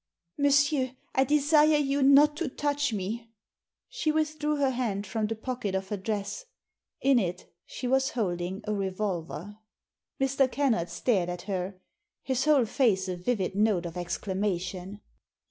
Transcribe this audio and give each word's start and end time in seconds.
"Monsieur, 0.45 0.95
I 1.13 1.23
desire 1.25 1.77
you 1.77 2.01
not 2.01 2.35
to 2.37 2.47
touch 2.49 2.91
me!" 2.91 3.29
She 3.87 4.11
withdrew 4.11 4.55
her 4.55 4.71
hand 4.71 5.05
from 5.05 5.27
the 5.27 5.35
pocket 5.35 5.75
of 5.75 5.89
her 5.89 5.97
dress; 5.97 6.45
in 7.01 7.19
it 7.19 7.53
she 7.67 7.87
was 7.87 8.09
holding 8.17 8.61
a 8.63 8.73
revolver. 8.73 9.59
Mr. 10.19 10.51
Kennard 10.51 10.89
stared 10.89 11.29
at 11.29 11.43
her, 11.43 11.79
his 12.23 12.45
whole 12.45 12.65
face 12.65 13.07
a 13.07 13.15
vivid 13.15 13.53
note 13.53 13.85
of 13.85 13.93
exclama 13.93 14.59
tion 14.59 15.01